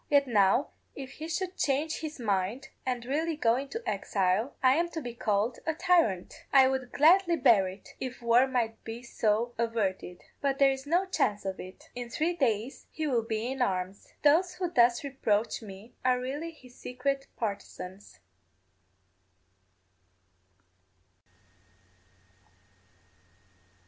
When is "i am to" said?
4.63-4.99